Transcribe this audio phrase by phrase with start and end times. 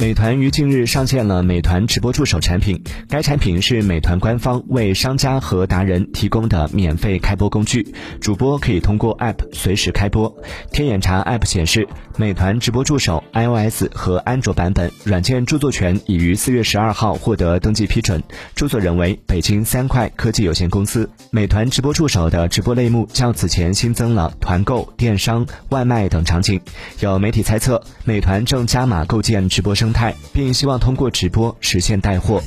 [0.00, 10.32] 美团于近日上线了美团直播助手产品，该产品是美团官方为商家和达人提供的免费开播工具，主播可以通过 App 随时开播。
[10.70, 18.22] 天眼查 App 显示，美团直播助手 iOS 和安卓版本软件著作权已于四月十二号获得登记批准，
[18.54, 21.10] 著作人为北京三快科技有限公司。
[21.32, 26.60] 美团直播助手的直播类目较此前新增了团购、电商、外卖等场景。
[27.00, 32.42] 有媒体猜测，美团正加码构建直播生生态，并希望通过直播实现带货。